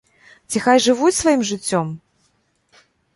Ці 0.53 0.61
хай 0.67 0.77
жывуць 0.85 1.13
сваім 1.19 1.43
жыццём? 1.49 1.87